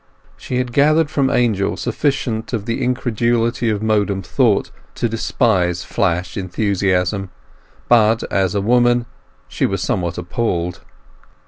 She 0.35 0.57
had 0.57 0.73
gathered 0.73 1.11
from 1.11 1.29
Angel 1.29 1.77
sufficient 1.77 2.53
of 2.53 2.65
the 2.65 2.83
incredulity 2.83 3.69
of 3.69 3.83
modern 3.83 4.23
thought 4.23 4.71
to 4.95 5.07
despise 5.07 5.83
flash 5.83 6.35
enthusiasm; 6.35 7.29
but, 7.87 8.23
as 8.31 8.55
a 8.55 8.61
woman, 8.61 9.05
she 9.47 9.67
was 9.67 9.83
somewhat 9.83 10.17
appalled. 10.17 10.79